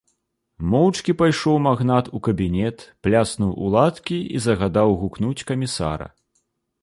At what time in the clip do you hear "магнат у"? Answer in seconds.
1.65-2.21